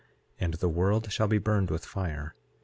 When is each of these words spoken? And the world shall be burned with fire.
And 0.39 0.55
the 0.55 0.67
world 0.67 1.11
shall 1.11 1.27
be 1.27 1.37
burned 1.37 1.69
with 1.69 1.85
fire. 1.85 2.33